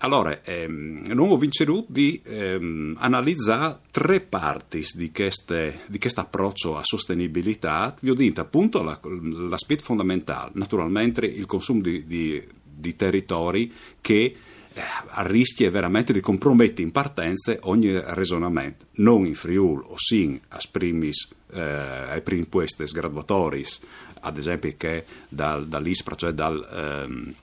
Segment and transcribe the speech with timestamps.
[0.04, 7.96] Allora, ehm, non ho vinceruto di ehm, analizzare tre parti di questo approccio a sostenibilità.
[8.00, 14.36] Vi ho detto appunto la, l'aspetto fondamentale, naturalmente il consumo di, di, di territori che
[14.74, 14.82] eh,
[15.24, 21.28] rischia veramente di compromettere in partenza ogni ragionamento, non in Friul o sin a primis,
[21.54, 23.82] eh, ai primi puestes graduatoris,
[24.22, 27.34] ad esempio che dal, dall'ISPRA, cioè dal, ehm,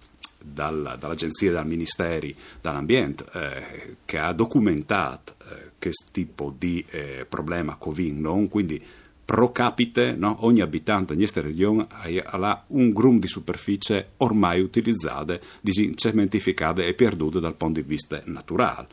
[0.42, 7.76] dal, dall'Agenzia dal Ministeri dell'Ambiente, eh, che ha documentato eh, questo tipo di eh, problema
[7.76, 8.48] Covid, non?
[8.48, 8.82] quindi
[9.28, 10.38] pro capite no?
[10.46, 11.86] ogni abitante in questa regione
[12.24, 15.38] ha un grum di superficie ormai utilizzate,
[15.94, 18.88] cementificate e perdute dal punto di vista naturale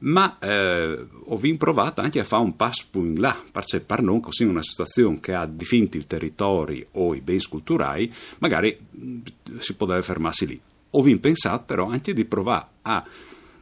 [0.00, 4.44] ma eh, ho provato anche a fare un passo in là, perché per non così
[4.44, 9.18] una situazione che ha definito il territorio o i beni culturali, magari mm,
[9.58, 10.60] si potrebbe fermarsi lì.
[10.90, 13.04] Ho pensato però anche di provare a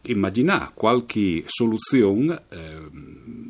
[0.06, 2.90] immaginare qualche soluzione eh,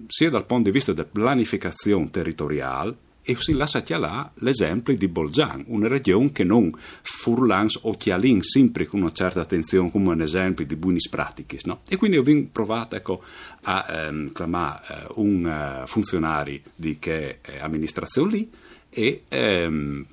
[0.09, 2.97] sia dal punto di vista della pianificazione territoriale
[3.29, 6.71] e si lascia là l'esempio di Bolgian, una regione che non
[7.03, 11.59] furlans o chialin sempre con una certa attenzione come un esempio di buone pratiche.
[11.65, 11.81] No?
[11.89, 13.23] E quindi ho provato ecco,
[13.63, 18.51] a ehm, chiamare eh, un uh, funzionario di che eh, amministrazione lì
[18.97, 20.07] e, ehm,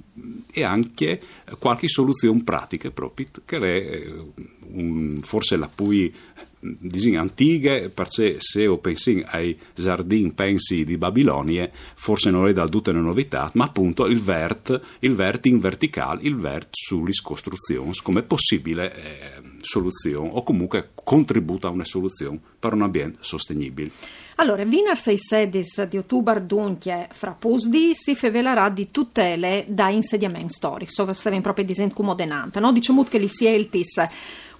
[0.51, 1.21] e, anche
[1.57, 4.25] qualche soluzione pratica proprio che è eh,
[4.73, 6.11] un, forse la più
[6.59, 12.67] disin antiche, perché se o pensi ai giardini pensi di Babilonia, forse non è da
[12.67, 17.91] tutte le novità, ma appunto il vert, il vert in verticale, il vert sulle costruzioni
[18.01, 23.91] come possibile eh, soluzione o comunque contributo a una soluzione per un ambiente sostenibile.
[24.35, 30.53] Allora, Vinar 6 sedis di ottobre dunque fra posdi si fevelerà di tutele da insediamenti
[30.53, 32.71] storici, so stiamo proprio dicendo come denante, no?
[32.71, 34.01] Diciamo che li si eltis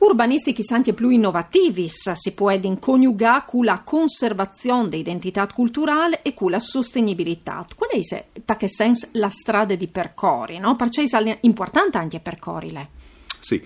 [0.03, 6.59] urbanistici anche più innovativi si può coniugare con la conservazione dell'identità culturale e con la
[6.59, 7.65] sostenibilità.
[7.75, 10.59] Qual è, in che senso, la strada di percorri?
[10.59, 10.75] No?
[10.75, 12.89] Perché è importante anche percorrere.
[13.39, 13.61] Sì,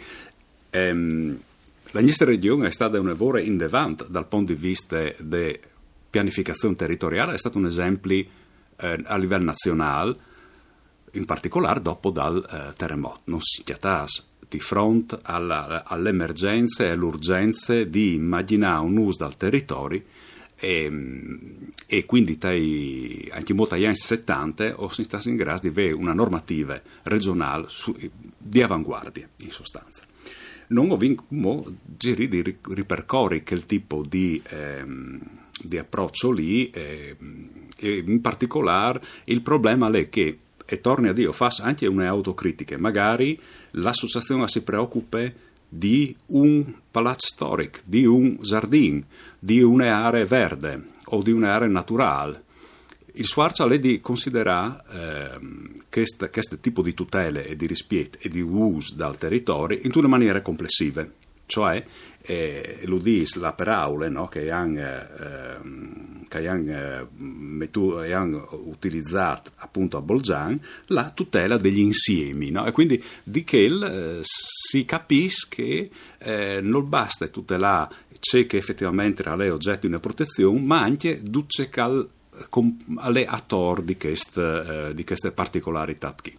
[0.69, 1.39] ehm,
[1.91, 5.57] la nostra regione è stata un lavoro in devant dal punto di vista della
[6.09, 8.25] pianificazione territoriale, è stato un esempio
[8.77, 10.15] eh, a livello nazionale,
[11.11, 13.21] in particolare dopo dal eh, terremoto.
[13.25, 20.03] Non si chiatas di fronte alla, all'emergenza e all'urgenza di immaginare un uso dal territorio
[20.59, 20.91] e,
[21.85, 26.13] e, quindi tai, anche molti anni 70 o si sta in grado di avere una
[26.13, 27.95] normativa regionale su,
[28.37, 30.03] di avanguardia in sostanza.
[30.67, 31.25] Non vinto
[31.97, 35.19] giri di ripercorri quel tipo di, ehm,
[35.63, 37.15] di approccio lì eh,
[37.77, 42.77] e in particolare il problema è che e torni a Dio, fa anche una autocritica,
[42.77, 43.39] magari
[43.71, 45.31] l'associazione si preoccupa
[45.69, 49.03] di un palazzo storico, di un giardino,
[49.39, 52.43] di un'area verde o di un'area naturale.
[53.13, 55.39] Il Sforza è di considerare eh,
[56.29, 60.41] questo tipo di tutele e di rispetto e di uso dal territorio in una maniera
[60.41, 61.05] complessiva.
[61.45, 61.83] cioè
[62.21, 65.57] eh, lo dice la paraula no, che hanno eh,
[66.29, 67.07] eh,
[68.51, 72.65] utilizzato appunto a Bolzan la tutela degli insiemi no?
[72.65, 79.21] e quindi di che eh, si capisce che eh, non basta tutelare ciò che effettivamente
[79.21, 82.09] era oggetto di una protezione ma anche duce cal,
[82.97, 86.37] alle attor di queste, eh, di particolarità qui.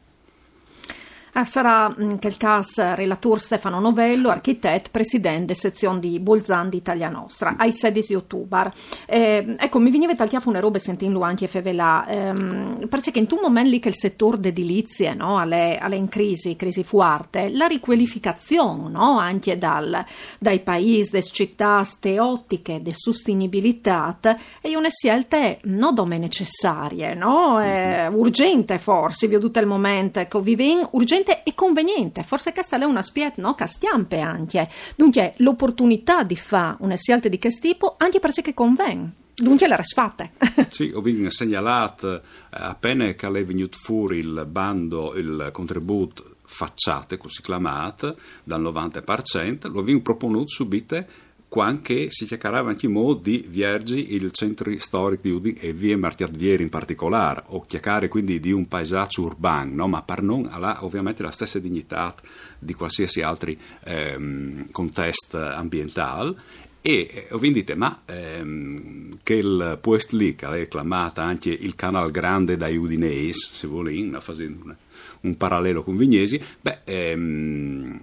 [1.33, 7.09] Ah, sarà mm, il CAS relatore Stefano Novello, architetto, presidente sezione di Bolzan di Italia
[7.09, 8.73] Nostra, ai 16 ottobre.
[9.07, 13.71] Eh, ecco, mi veniva talchiato una roba sentendo anche Fevelà, ehm, perché in un momento
[13.71, 19.19] lì che il settore d'edilizie no, alle, alle in crisi, crisi forte, la riqualificazione no,
[19.19, 20.05] anche dal,
[20.39, 24.19] dai paesi, dalle città teotiche, di sostenibilità,
[24.61, 27.61] è una scelta non dome necessarie, no?
[27.61, 32.23] È urgente forse, vi ho tutto il momento che viviamo, urgente conveniente e conveniente.
[32.23, 33.55] Forse questa è una spiet, no?
[33.55, 34.69] Castiampe anche.
[34.97, 39.13] Dunque, l'opportunità di fare una scelta di questo tipo anche perché conviene.
[39.35, 40.33] Dunque le resfatte.
[40.71, 42.21] sì, ho segnalato eh,
[42.51, 49.81] appena che è venuto fuori il bando, il contributo facciate, così chiamato, dal 90%, lo
[49.81, 51.05] abbiamo proponuto subito
[51.49, 56.63] quando si cercava anche modo di viergi il centro storico di Udine e via Martiardieri
[56.63, 59.89] in particolare, o chiacchiere quindi di un paesaggio urbano, no?
[59.89, 62.15] ma per non ha ovviamente la stessa dignità
[62.59, 63.53] di qualsiasi altro
[63.85, 66.35] ehm, contesto ambientale
[66.81, 71.75] e eh, quindi dite, ma ehm, che il post lì che ha reclamato anche il
[71.75, 74.77] canal grande dai Udinese, se vuole, facendo un,
[75.23, 78.01] un parallelo con Vignesi, beh, ehm,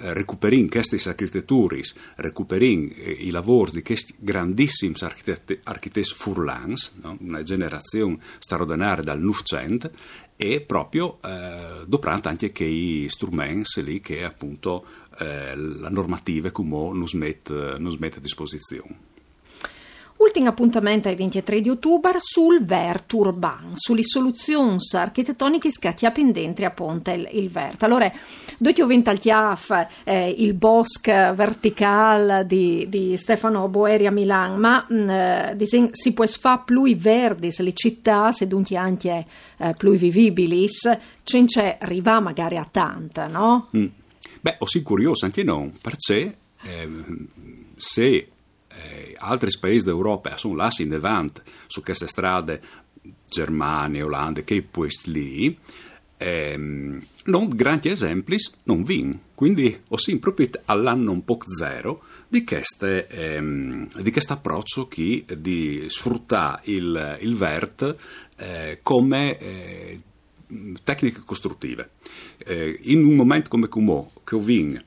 [0.00, 1.80] recuperin queste architetture,
[2.16, 7.16] recuperin eh, i lavori di questi grandissimi architetti, architetti furlans, no?
[7.20, 9.90] una generazione straordinaria dal Novecento,
[10.36, 14.84] e proprio eh, doprante anche che i strumenti lì che appunto
[15.18, 19.14] eh, la normativa come non smette a disposizione.
[20.18, 26.64] Ultimo appuntamento ai 23 di ottobre sul Vert Urban, sulle soluzioni architettoniche che ha pendenti
[26.64, 27.82] a Ponte il, il Vert.
[27.82, 28.10] Allora,
[28.56, 35.08] dopo al Chiaf eh, il Bosque Vertical di, di Stefano Boeri a Milano, ma mh,
[35.10, 39.26] eh, si può fare più verdi, le città, se dunque anche
[39.58, 40.66] eh, più vivibili,
[41.24, 43.68] c'è arriva magari a tanta, no?
[43.76, 43.86] Mm.
[44.40, 46.88] Beh, ho sì curioso anche non, perché eh,
[47.76, 48.28] se
[48.76, 52.60] eh, altri paesi d'Europa sono là in davanti su queste strade,
[53.28, 55.58] Germania, Olanda, che questi lì,
[56.16, 59.18] ehm, non grandi esempi non vin.
[59.34, 66.62] Quindi ho proprio all'anno un po' zero di, queste, ehm, questo approccio che di sfruttare
[66.64, 67.96] il, il VERT
[68.36, 70.00] eh, come eh,
[70.82, 71.90] tecniche costruttive.
[72.38, 74.82] Eh, in un momento come Cumò, che ho vin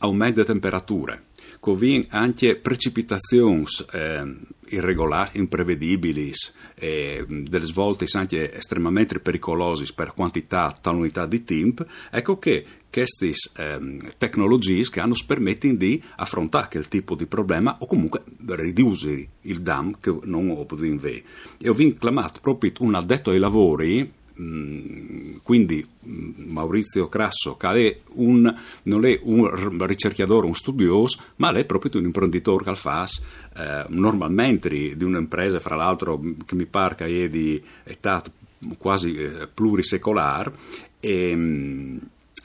[0.00, 1.22] aumento di temperature,
[1.60, 4.36] covin anche precipitazioni eh,
[4.68, 6.32] irregolari, imprevedibili,
[6.74, 13.98] eh, delle svolte anche estremamente pericolose per quantità, unità di tempo, ecco che queste eh,
[14.16, 19.98] tecnologie che hanno permettono di affrontare quel tipo di problema o comunque ridurre il dam
[20.00, 21.22] che non ho potuto avere.
[21.58, 24.10] E ho chiamato proprio un addetto ai lavori
[25.42, 28.54] quindi mm, Maurizio Crasso, che è un,
[28.84, 33.06] non è un ricercatore, un studioso, ma è proprio un imprenditore che fa
[33.56, 38.22] eh, normalmente di un'impresa, fra l'altro, che mi pare che è di età
[38.76, 40.52] quasi eh, plurisecolare,
[41.00, 41.98] e, mm,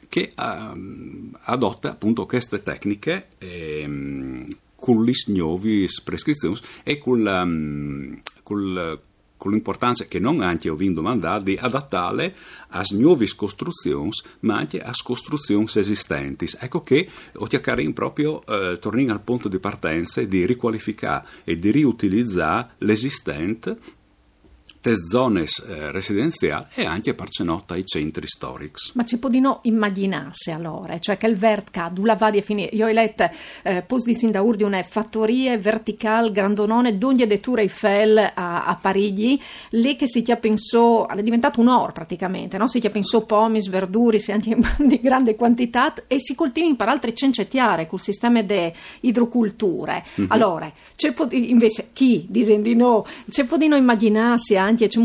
[0.10, 9.00] che eh, adotta appunto queste tecniche eh, con le nuove prescrizioni e con, um, con
[9.44, 12.34] con l'importanza che non anche ho vinto mandato di adattare
[12.70, 14.10] a nuove costruzioni,
[14.40, 16.48] ma anche a costruzioni esistenti.
[16.58, 17.10] Ecco che
[17.48, 23.78] cercato proprio eh, tornare al punto di partenza di riqualificare e di riutilizzare l'esistente
[24.84, 28.92] test zones eh, residenziali e anche parcenota ai centri storici.
[28.96, 32.76] Ma ci può di no immaginarsi allora, cioè che il vertica dove va a finire.
[32.76, 33.30] Io ho letto
[33.62, 38.76] eh, post di Sindaur di una fattoria verticale grandonone d'ogni de Tour Eiffel a, a,
[38.76, 42.68] Parigi, lì che si ti pensò, è diventato un or praticamente, no?
[42.68, 47.88] si ti pensò pomis, verduri, anche di grande quantità e si coltivi per altri cencettiare
[47.88, 50.04] col sistema di idroculture.
[50.20, 50.32] Mm-hmm.
[50.32, 54.90] Allora, c'è invece chi dice di no, c'è può di no immaginarsi anche avanti e
[54.90, 55.00] ci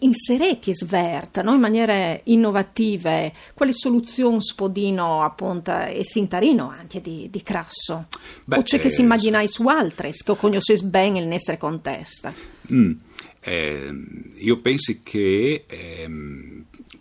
[0.00, 1.54] inserire svert no?
[1.54, 3.32] in maniere innovative.
[3.54, 8.06] Quali soluzioni spodino appunto e sintarino anche di, di crasso?
[8.44, 12.32] Beh, o c'è eh, che si immaginai su altre che conosces bene il nostro contesto
[12.72, 12.92] mm,
[13.40, 13.90] eh,
[14.34, 16.10] io penso che eh,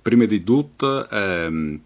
[0.01, 1.79] prima di tutto ehm,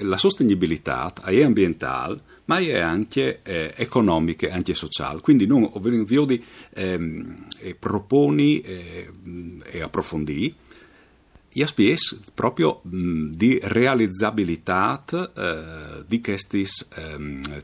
[0.00, 5.20] la sostenibilità è ambientale ma è anche eh, economica anche sociale.
[5.20, 5.70] Quindi noi
[6.04, 6.16] vi
[6.74, 7.46] ehm,
[7.78, 9.10] proponi eh,
[9.64, 10.54] e approfondì
[11.56, 17.62] gli SPS proprio mh, di realizzabilità eh, di questi ehm,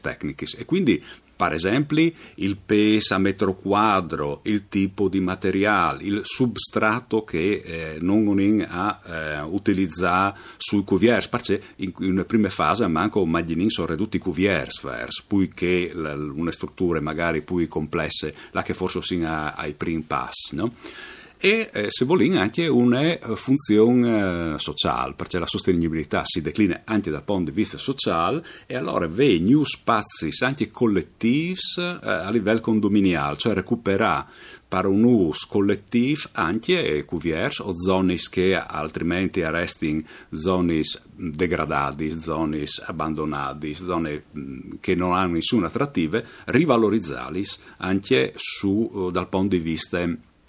[0.00, 1.02] tecnici e quindi
[1.40, 7.98] per esempio il peso a metro quadro, il tipo di materiale, il substrato che eh,
[8.02, 8.28] non
[8.68, 14.20] ha eh, utilizzato sui cuviers, perché in, in prima fase manco immagini sono ridotti i
[14.20, 14.86] cuviers,
[15.26, 20.02] poi che la, una struttura magari più complesse, la che forse si ha ai primi
[20.02, 20.74] passi, no?
[21.42, 26.82] E eh, se vogliamo anche una eh, funzione eh, sociale, perché la sostenibilità si declina
[26.84, 32.28] anche dal punto di vista sociale e allora vede new spazi anche collettivi eh, a
[32.28, 34.26] livello condominiale, cioè recuperare
[34.68, 40.82] per un uso collettivo anche cuviers o zone che altrimenti restano zone
[41.16, 47.44] degradate, zone abbandonate, zone mm, che non hanno nessuna attrattiva, rivalorizzarli
[47.78, 50.06] anche su, dal punto di vista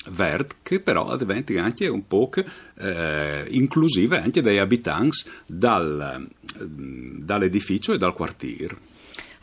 [0.10, 2.30] verde che però diventi anche un po'
[2.78, 6.28] eh, inclusiva anche degli abitanti dal,
[6.58, 8.90] dall'edificio e dal quartiere.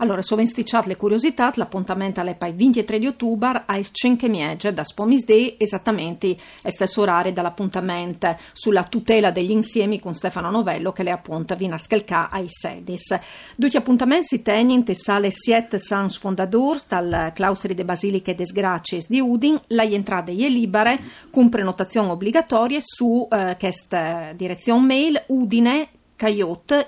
[0.01, 4.85] Allora, so insticciat le curiosità, l'appuntamento alle pai 23 di ottobre ai 5 miege da
[4.85, 11.11] Spomisdei, esattamente è stesso orario dall'appuntamento sulla tutela degli insiemi con Stefano Novello che le
[11.11, 13.19] appunta vino a Schelca ai Sedis.
[13.57, 19.09] Due appuntamenti si tengono in sale 7 Sans Fondadors dal claustri de Basiliche des Gracies
[19.09, 21.01] di Udin, la entrata è libere
[21.31, 25.89] con prenotazione obbligatoria su eh, questa direzione mail udine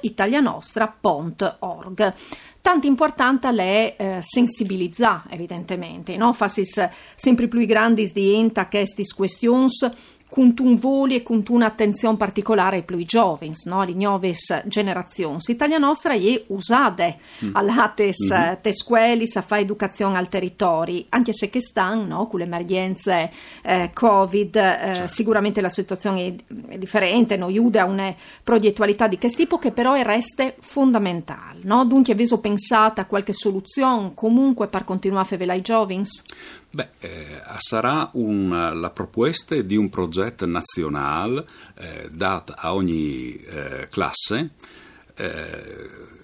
[0.00, 2.14] italianostra.org.
[2.62, 6.33] Tanto importante è eh, sensibilizzare, evidentemente, no?
[6.35, 9.69] Fasis sempre più grandi di enta queste questioni
[10.30, 13.80] con un voli e con un'attenzione particolare ai più giovani, no?
[13.80, 14.32] alle nuove
[14.64, 15.38] generazioni.
[15.49, 17.12] Italia nostra è usata
[17.44, 17.50] mm.
[17.56, 18.54] all'ates mm-hmm.
[18.62, 22.26] tesqueli, a fare educazione al territorio, anche se che stanno no?
[22.28, 23.32] con le emergenze
[23.62, 25.08] eh, Covid, eh, certo.
[25.08, 26.34] sicuramente la situazione è,
[26.75, 31.58] è differente, non aiuta a una progettualità di questo tipo che però resta fondamentale.
[31.62, 31.84] No?
[31.84, 36.04] Dunque avete pensato a qualche soluzione comunque per continuare a fare ai giovani?
[36.72, 43.89] Beh, eh, sarà un, la proposta di un progetto nazionale eh, dato a ogni eh,
[43.91, 44.50] classe
[45.15, 46.19] eh,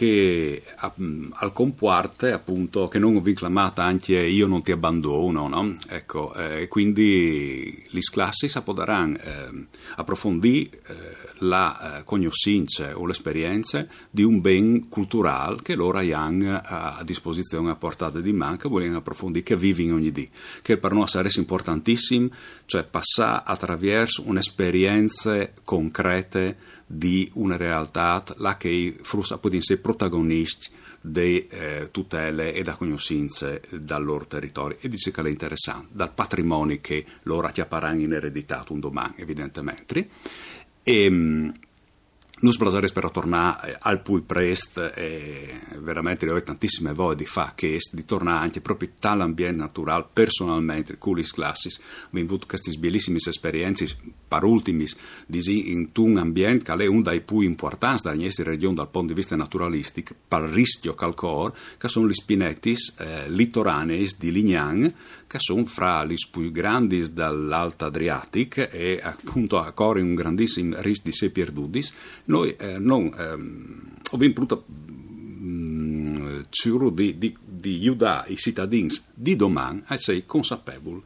[0.00, 5.76] che al comporte appunto che non ho vinclamata anche io non ti abbandono no?
[5.88, 9.66] ecco eh, quindi le classi potranno eh,
[9.96, 17.02] approfondire eh, la eh, conoscenza o l'esperienza di un ben culturale che loro hanno a
[17.04, 20.30] disposizione a portata di mano che vogliono approfondire che vivono ogni giorno
[20.62, 22.30] che per noi sarà importantissimo
[22.64, 30.68] cioè passare attraverso un'esperienza concreta di una realtà la che frusta può essere protagonisti
[31.00, 34.76] di eh, tutele e da conoscenze dal loro territorio.
[34.80, 40.08] E dice che è interessante dal patrimonio che loro acchiapperanno in eredità un domani evidentemente.
[40.82, 41.52] E ehm,
[42.40, 47.78] non spero per tornare al più presto e veramente ho tantissime voglie di fare che
[47.92, 53.84] di tornare anche proprio all'ambiente naturale personalmente con le classi ho avuto queste bellissime esperienze
[54.30, 54.86] per ultimi
[55.72, 59.14] in un ambiente che è uno dei più importanti della nostra regione dal punto di
[59.14, 64.94] vista naturalistico per rischio calcor che sono gli spinetti eh, litoranei di Lignan
[65.26, 71.10] che sono fra gli più grandi dall'Alta Adriatic e appunto a correre un grandissimo rischio
[71.10, 71.84] di se perduti
[72.26, 73.80] noi eh, non ehm,
[74.12, 76.40] abbiamo potuto mm,
[76.92, 81.02] di, di, di aiutare i cittadini di domani a essere consapevoli,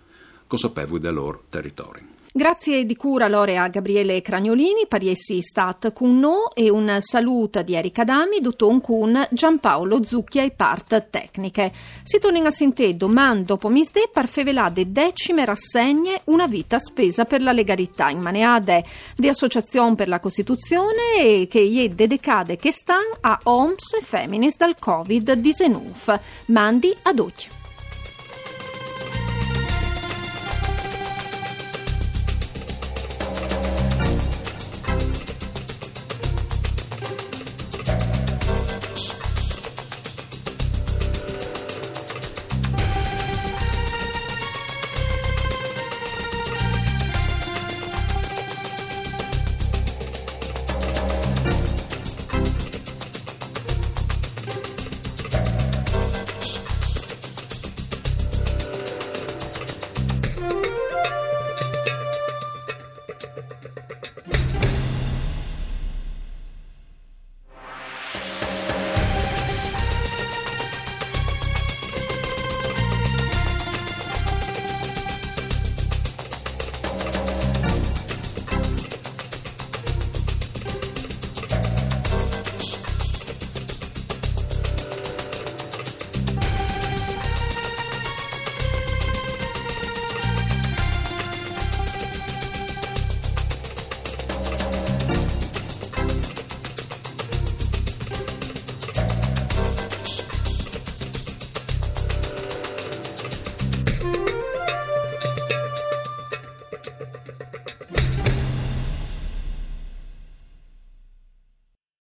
[0.46, 2.12] consapevoli del loro territorio.
[2.36, 7.76] Grazie di cura allora a Gabriele Cragnolini, pariessi stat con no e un saluto di
[7.76, 11.72] Erika Dami, dotton con Giampaolo Zucchia e part tecniche.
[12.02, 17.40] Si torna a sentire domani dopo misde per fevelade decime rassegne una vita spesa per
[17.40, 23.16] la legalità in maneade di Associazione per la Costituzione e che è dedicate che stanno
[23.20, 26.18] a OMS e dal Covid-19.
[26.46, 27.63] Mandi ad occhio.